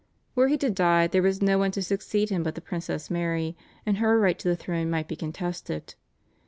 [0.33, 3.55] Were he to die there was no one to succeed him but the Princess Mary,
[3.85, 5.93] and her right to the throne might be contested.